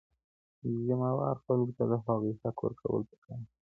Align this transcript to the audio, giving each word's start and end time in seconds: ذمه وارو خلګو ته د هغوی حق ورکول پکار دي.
ذمه 0.85 1.11
وارو 1.17 1.41
خلګو 1.45 1.73
ته 1.77 1.83
د 1.91 1.93
هغوی 2.05 2.33
حق 2.41 2.57
ورکول 2.61 3.01
پکار 3.09 3.39
دي. 3.45 3.49